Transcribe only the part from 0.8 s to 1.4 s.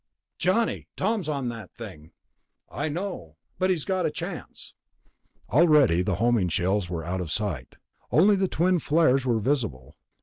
Tom's